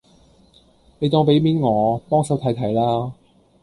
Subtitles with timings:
[0.97, 3.13] 你當俾面我，幫手睇睇啦